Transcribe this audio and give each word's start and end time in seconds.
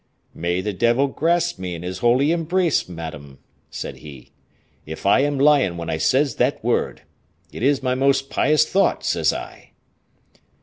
"May 0.33 0.61
the 0.61 0.73
devil 0.73 1.05
grasp 1.05 1.59
me 1.59 1.75
in 1.75 1.83
his 1.83 1.99
holy 1.99 2.31
embrace, 2.31 2.89
madam," 2.89 3.37
said 3.69 3.97
he, 3.97 4.31
"if 4.83 5.05
I 5.05 5.19
am 5.19 5.37
lying 5.37 5.77
when 5.77 5.91
I 5.91 5.97
says 5.97 6.37
that 6.37 6.63
word. 6.63 7.03
It 7.51 7.61
is 7.61 7.83
my 7.83 7.93
most 7.93 8.27
pious 8.31 8.67
thought, 8.67 9.03
says 9.03 9.31
I." 9.31 9.73